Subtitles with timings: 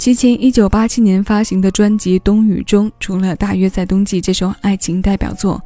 [0.00, 5.60] 齐秦一九八七年发行的专辑《冬雨》中，除了《大约在冬季》这首爱情代表作，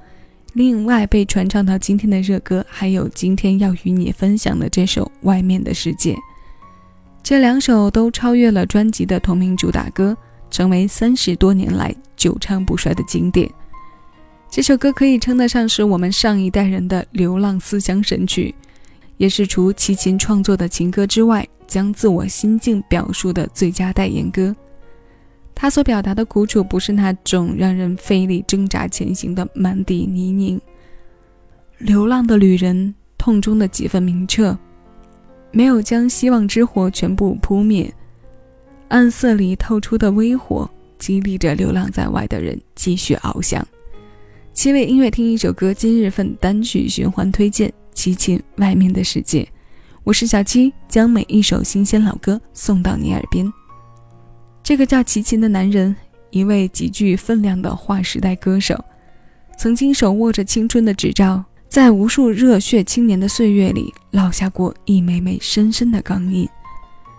[0.54, 6.14] 另外被传唱到今天的热歌，还有今天要与你分享的这首《外面的世界》。
[7.22, 10.16] 这两首都超越了专辑的同名主打歌，
[10.50, 13.48] 成为三十多年来久唱不衰的经典。
[14.50, 18.52] 这首歌可以称得上是我们上一代人的流浪思乡神曲，
[19.16, 21.46] 也是除齐秦创作的情歌之外。
[21.74, 24.54] 将自我心境表述的最佳代言歌，
[25.56, 30.60] 他所表达的苦楚不是那种让人费力挣扎前行的满地泥泞。
[31.78, 34.56] 流浪的旅人痛中的几分明澈，
[35.50, 37.92] 没有将希望之火全部扑灭，
[38.86, 43.66] 暗色里透出的微火，激励着流浪在外的人继续翱翔。
[44.52, 49.42] 七位音乐听一首歌，今日份单曲循环推荐：齐秦《外面的世界》。
[50.04, 53.50] 我是小七，将每一首新鲜老歌送到你耳边。
[54.62, 55.96] 这个叫齐秦的男人，
[56.28, 58.78] 一位极具分量的划时代歌手，
[59.56, 66.46] 曾经手握着青春的执照，在无数热血青年的岁月里烙下过一枚枚深深的钢印。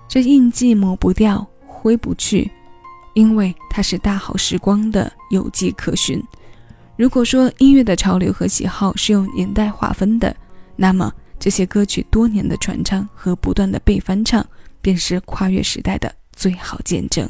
[0.08, 2.52] 这印记抹不掉，挥不去，
[3.16, 6.24] 因为它是大好时光的有迹可循。
[6.96, 10.36] 如果说音乐的潮流和喜好是用年代划分的，
[10.76, 11.12] 那么。
[11.40, 14.46] 这些歌曲多年的传唱和不断的被翻唱，
[14.82, 17.30] 便是跨越时代的最好见证。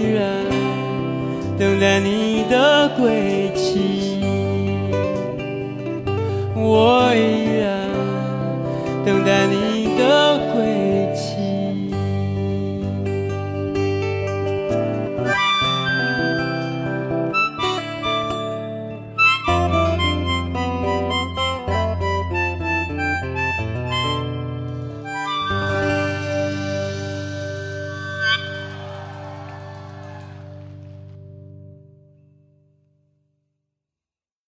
[1.81, 2.30] 等